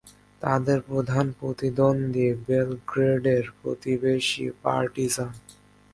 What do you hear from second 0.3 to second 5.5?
তাদের প্রধান প্রতিদ্বন্দ্বী বেলগ্রেডের প্রতিবেশী পার্টিজান।